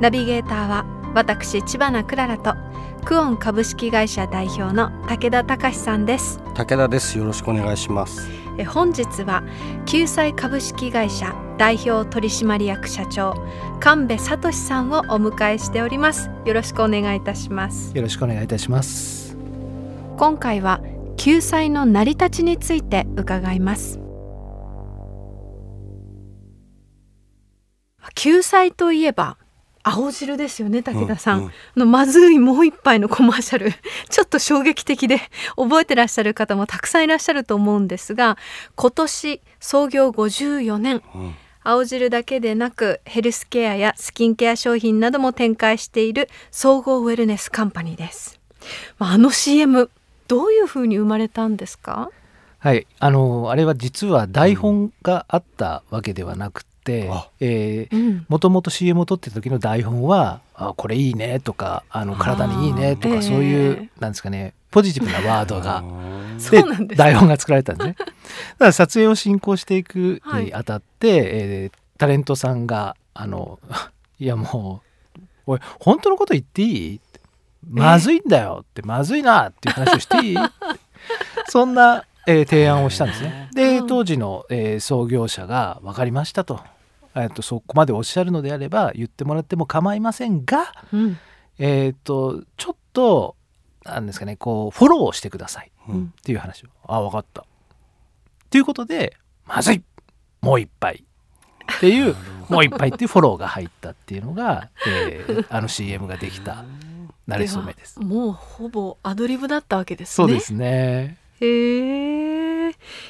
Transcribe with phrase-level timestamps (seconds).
[0.00, 2.54] ナビゲーターは私千葉なクララと
[3.06, 6.38] クオン株式会社代表の武田隆さんです。
[6.54, 7.16] 武田です。
[7.16, 8.28] よろしくお願いします。
[8.58, 9.42] え本日は
[9.86, 13.34] 救済株式会社代表取締役社長
[13.80, 16.30] 神戸聡さんをお迎えしております。
[16.44, 17.96] よろしくお願いいたします。
[17.96, 19.34] よろしくお願いいたします。
[20.18, 20.82] 今回は
[21.16, 23.98] 救済の成り立ちについて伺います。
[28.14, 29.38] 救済といえば
[29.88, 31.50] 青汁ですよね武田さん、うんうん。
[31.76, 33.70] のまずいもう一杯のコマーシャル。
[34.10, 35.20] ちょっと衝撃的で
[35.56, 38.36] 覚えてらっしゃる方もたくさんいらっしゃると思うんですが
[38.74, 41.02] 今年創業54年。
[41.14, 41.34] うん。
[41.62, 48.38] 青汁だけでなくヘルスケアやスキンケア商品なども展開している総合ウェルネスカンパニーです。
[48.98, 49.90] まああの CM
[50.28, 52.10] どういうふうに生まれたんですか？
[52.58, 56.62] はい、あのあれは実は台本があったわけではなく
[57.40, 65.82] えーうん、もともと CM を撮ってた時の台本は「あこれいいね」とか「あの体にいいね」とかそういう、えなんですかねポジティブなワードが。
[66.86, 67.96] で台本が作られたんですね。
[67.98, 68.12] だか
[68.66, 73.58] ら撮影を進行していくにあたって、えータレントさんが「あの
[74.20, 74.82] いやも
[75.46, 77.20] うおい本当のこと言っていい?」って
[77.66, 80.36] 「まずいんだよ」って「まずいな」っていう話をしていい？
[80.36, 80.50] って
[81.48, 83.48] そんな、えー提案をしたんですね。
[83.54, 83.86] でうん。
[83.86, 86.60] 当時の、えー創業者が「分かりましたと」
[87.16, 91.18] えーとそこまでおっしゃるのであれば言ってもらっても構いませんが、うん
[91.58, 93.36] えー、とちょっと
[93.84, 97.44] なんですかねこうフォローをしてくださいうんっていう話を「あ分かった」っ
[98.50, 99.82] ていうことで「まずい
[100.42, 101.04] もう一杯」
[101.76, 102.14] っていう
[102.48, 106.64] 「もう一杯」っていうフォローが入ったっていうのが、えーあの CM ができた
[107.28, 107.98] 慣れ初めです。
[108.00, 110.14] もうほぼアドリブだったわけですね。
[110.14, 111.18] そうですね。
[111.40, 112.25] へえ。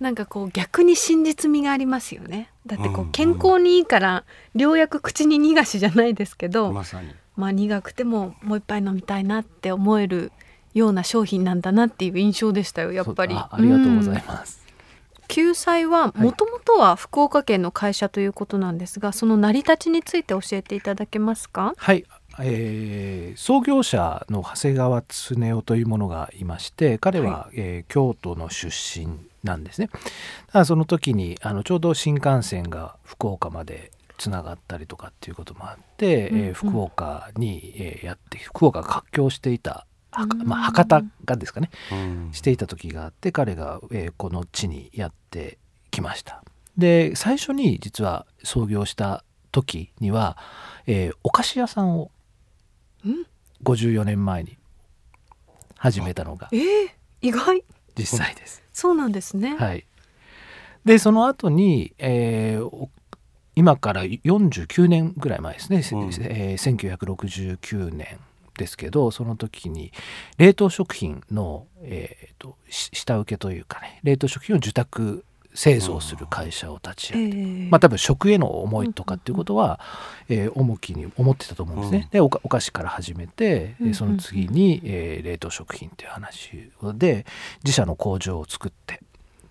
[0.00, 2.50] なんかこう逆に真実味がありますよね。
[2.66, 7.12] だってこうんう健康にいいから良薬口に逃がしじゃないですけど、まさに。
[7.36, 10.32] まあ苦くてももう一杯飲みたいなって思える
[10.74, 13.34] ような商品なんだなっていう印象でしたよやっぱり。
[13.34, 14.66] あありがとうございす、ます。
[15.28, 21.74] 救済はもともとは福岡県の会社ということなんですが、その成り立ちについて教えていただけますか？
[21.76, 22.04] はい、
[22.40, 29.88] えー創業者の長谷川恒夫というものがいまして彼は、えー京都の出身なんですね。
[30.52, 36.44] ただその時にあのちょうど新幹線が福岡までつながったりとかっていうこともあって、うんうん。
[36.46, 39.86] えー福岡に、えーやって福岡が活況していた、
[40.44, 41.70] まあ、博多がですかね。
[41.92, 42.28] うん。
[42.32, 45.58] していた時があって彼が、えーこの地にやって
[45.90, 46.42] きました。
[46.76, 50.36] で最初に実は創業した時には、
[50.86, 52.10] えーお菓子屋さんを
[53.04, 53.24] うん。
[53.64, 54.56] 54年前に
[55.76, 56.60] 始めたのがえー、
[57.22, 57.64] 意外
[57.98, 58.62] 実際です。
[58.72, 59.84] そうなんですね、はい、
[60.84, 62.90] でその後に、えーお
[63.56, 66.08] 今から49年ぐらい前ですね、うん。
[66.22, 68.20] えー1969年
[68.56, 69.92] ですけどその時に
[70.36, 75.24] 冷凍食品の、えーとし下請けというかね冷凍食品を受託
[75.58, 79.80] 製造する会社を立ちえ上げて、ーまあ多分食への思いとかっていうことは、
[80.28, 82.02] えー重きに思ってたと思うんですね。
[82.04, 87.26] うんでお菓子から始めて、その次に、えー冷凍食品っていう話で
[87.64, 89.00] 自社の工場を作って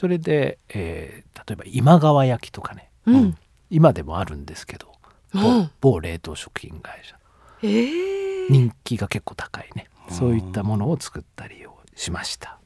[0.00, 2.90] それで、えー例えば今川焼きとかね。
[3.06, 3.38] うん。
[3.70, 4.92] 今でもあるんですけど、
[5.32, 5.70] 某うん。
[5.80, 7.16] 某冷凍食品会社。
[7.62, 9.88] えー、人気が結構高いね。
[10.08, 10.16] うん。
[10.16, 12.58] そういったものを作ったりをしました。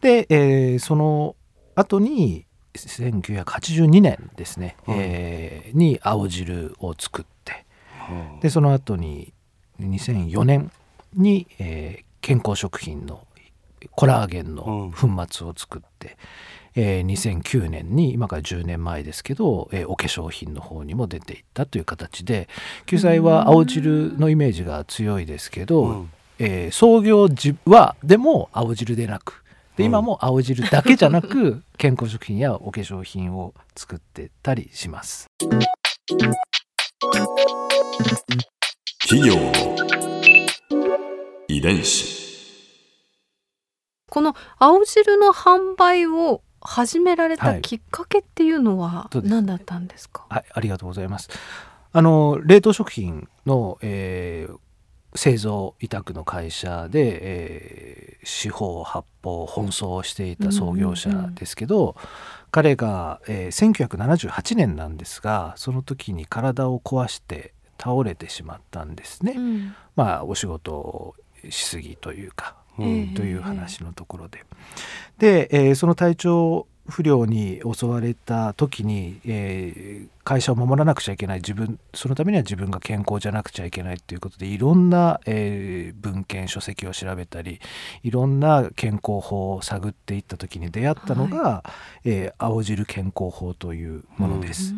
[0.00, 1.36] で、えーその
[1.74, 4.98] 後に1982年ですね、はい。
[5.00, 7.64] えーに青汁を作って
[8.10, 9.32] うんでその後に
[9.80, 10.72] 2004年
[11.14, 13.26] に、えー健康食品の
[13.92, 16.18] コラーゲンの粉末を作って、
[16.74, 22.46] えー2009年に今から10年前ですけど、えーお化粧品の方にも出ていったという形で
[22.84, 26.10] 救済は青汁のイメージが強いですけど、うん。
[26.38, 29.42] えー創業時はでも青汁でなく
[29.80, 35.26] で今も青汁だけじゃなく 健康食品やお化粧品を作ってたりします。
[39.08, 39.34] 企業。
[39.36, 40.98] の
[41.48, 42.20] 遺伝子。
[44.10, 47.62] この青汁の販売を始められたはい。
[47.62, 51.30] きっかけっていうのは何だったんですか、はい、ありがとうございます。
[51.92, 54.58] あの冷凍食品の、えー
[55.14, 57.79] 製造委託の会社で、えー、
[58.22, 61.96] 四方八方奔走していた創業者ですけど、
[62.50, 69.34] 彼が、えー、1978年なんですがその時に体を壊して倒れてしまったんですね。
[69.36, 71.14] うん、まあお仕事を
[71.48, 74.44] しすぎというか、うん、という話のところで。
[75.18, 81.38] で、えー、その体調不良に襲われた時に、えー、会社を守らなくちゃいけない。
[81.38, 87.60] 自分そのためには自分が健康じゃなくちゃいけないということでいろんな、えー、文献書籍を調べたり
[88.02, 91.64] いろんな健康法を探っていった時に出会ったのが、は
[92.04, 94.74] い、えー、青汁健康法というものです。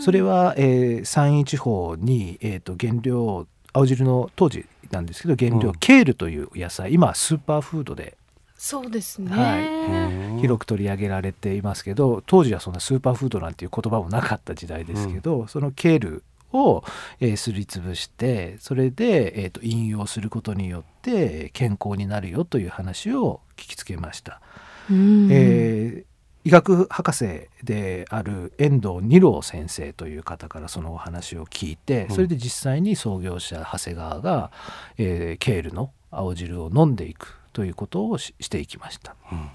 [0.00, 6.92] それは、えー、山陰地方に、えーと、原料青汁の当時なんですけど原料、うん、ケールという野菜。
[6.92, 8.16] 今スーパーフードで
[8.58, 16.84] そうですね、はい、広く取り上げられていますけど当時はそんなスーパーフードなんていう言葉もなかった時代ですけど、うん、そのケールを、
[17.20, 24.40] えー、すりつぶしてそれで、えーと、引用することによって健康になるよという話を聞きつけました。
[24.88, 34.52] えー、医学博士である遠藤二郎先生という方からそのお話を聞いてそれで実際に創業者長谷川が、
[34.96, 39.16] えー、ケールの青汁を飲んでいくということをしていきました。
[39.32, 39.48] うん、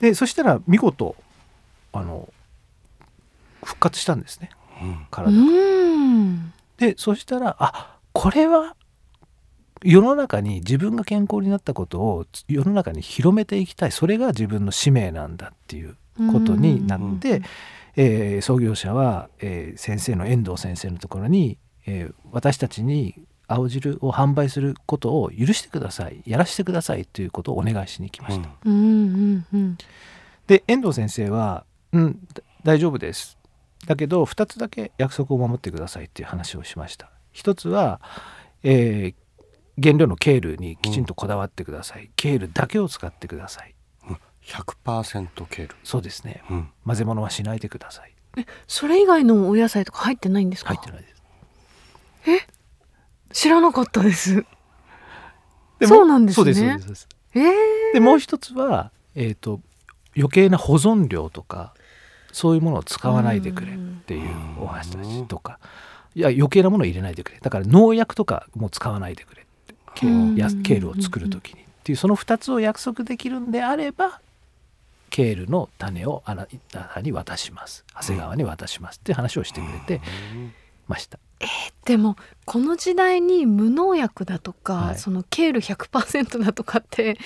[0.00, 1.14] でそしたら見事
[1.92, 2.28] あの
[3.62, 4.50] 復活したんですね、
[4.82, 5.38] うん、体が。
[6.78, 8.74] でそしたらあこれは
[9.84, 13.92] 世の中に自分が健康になったことを世の中に広めていきたい。
[13.92, 15.96] それが自分の使命なんだっていう
[16.32, 17.42] ことになって、
[17.94, 21.56] えー、創業者は、えー、先生の遠藤先生のところに、
[21.86, 23.14] えー、私たちに
[23.48, 26.22] 青汁を販売することを許してください。
[26.26, 28.48] やらせてくださいということをお願いしに来ました。
[28.64, 28.74] うん。
[28.74, 29.78] うんうん、
[30.46, 32.28] で遠藤先生は「うん
[32.64, 33.38] 大丈夫です」
[33.86, 37.10] だけど2つだけ約束を守ってくださいっていう話をしました。
[37.32, 38.00] 一つは、
[38.62, 43.74] えー、原料のケールにきちんとこだわってください、うん、ケールだけを使ってください。
[44.42, 45.74] 100%ケール。
[45.82, 48.14] そうですね、うん、混ぜ物はしないでください。
[48.38, 50.74] えそれ以外のお野菜とか入ってないんですか？
[50.74, 51.22] 入ってないです。
[52.28, 52.55] え？
[53.32, 54.44] 知らなかったです。
[55.82, 56.78] そうなんですね。
[56.80, 57.08] そうです。
[57.34, 57.42] えー、
[57.94, 59.60] でもう一つは、えっ、ー、と
[60.16, 61.74] 余計な保存料とか
[62.32, 63.76] そういうものを使わないでくれっ
[64.06, 64.30] ていう
[64.60, 65.58] お話とか、
[66.14, 67.38] いや余計なものを入れないでくれ。
[67.40, 69.46] だから農薬とかも使わないでくれ
[69.96, 74.20] ケーケールを作る時にっていうその2つを約束できるんであれば
[75.08, 80.00] ケールの種をあなたに渡します長谷川に渡しますって話をしてくれて
[80.86, 81.18] ました。
[81.40, 81.48] えー、
[81.86, 87.18] でもこの時代に無農薬だとか、はい、そのケール100%だとかって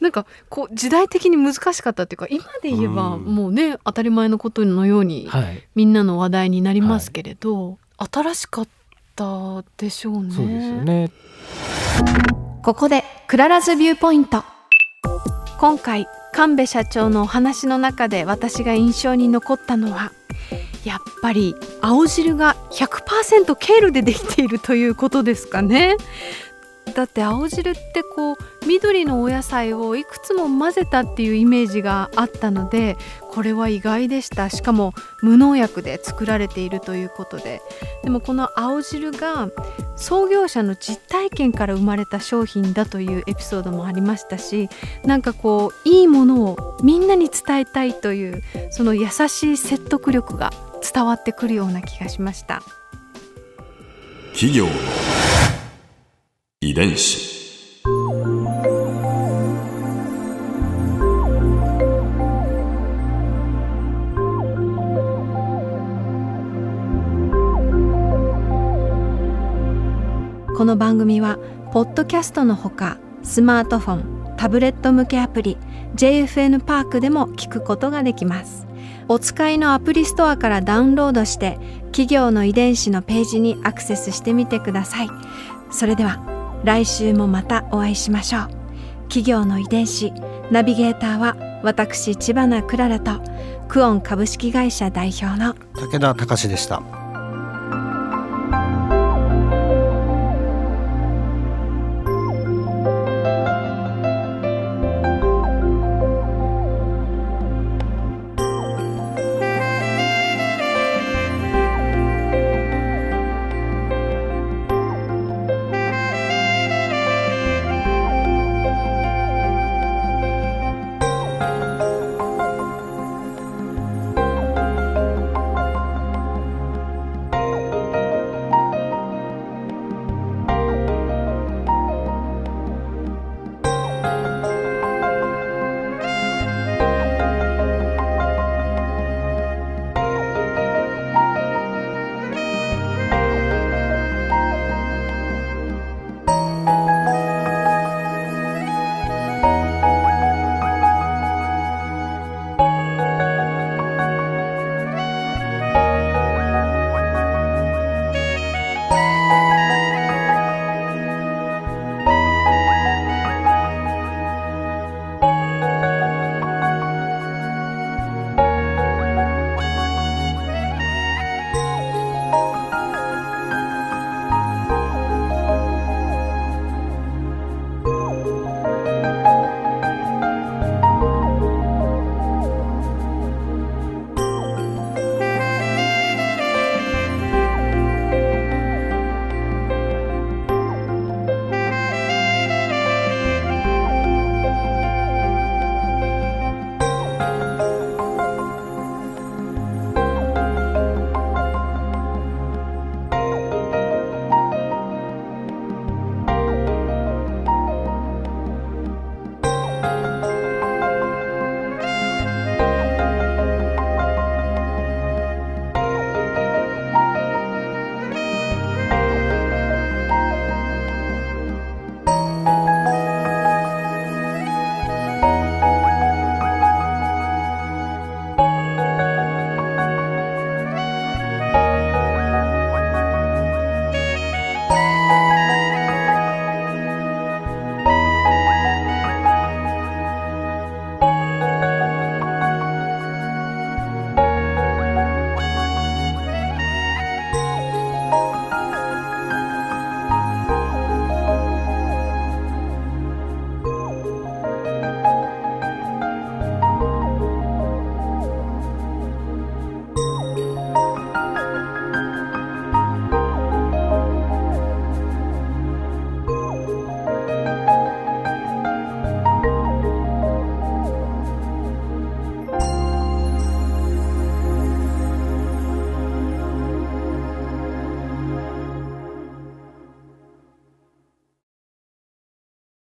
[0.00, 5.30] なんかこう時代的に難しかったっていうか今で言えばもうね当たり前のことのように、
[5.74, 8.68] みんなの話題になりますけれど、はい、新しかっ
[9.16, 10.34] たでしょうね。
[10.34, 11.10] そうですよね。
[12.62, 14.44] ここで Clara's viewpoint。
[15.58, 20.12] 今回神戸社長のお話の中で私が印象に残ったのは
[20.84, 25.96] やっぱり青汁が100%ケールでできているということですかね。
[26.94, 28.36] だって青汁ってこう
[28.68, 32.96] 緑のお野菜をいくつも混ぜたっていうイメージがあったので
[33.32, 34.48] これは意外でした。
[34.48, 34.92] しかも
[35.22, 37.62] 無農薬で作られているということで。
[38.04, 39.48] でもこの青汁が
[39.96, 44.68] 創業者の実体験から生まれた商品だというエピソードもありましたし
[45.04, 50.50] なんかこういいものをみんなに伝えたいというその優しい説得力が
[50.92, 52.62] 伝わってくるような気がしました。
[54.32, 54.66] 企業
[56.60, 57.34] 遺伝子。
[70.56, 71.38] この番組は
[71.72, 73.94] ポッドキャストのほかスマートフォ
[74.32, 75.58] ンタブレット向けアプリ
[75.96, 78.63] JFN パークでも聞くことができます
[79.08, 85.08] お使いのアプリストアからダウンロードして企業の遺伝子のページにアクセスしてみてください。
[85.70, 86.20] それでは
[86.64, 88.48] 来週もまたお会いしましょう。
[89.08, 90.12] 企業の遺伝子
[90.50, 93.20] ナビゲーターは私千葉なクララと
[93.68, 97.03] クオン株式会社代表の武田隆でした。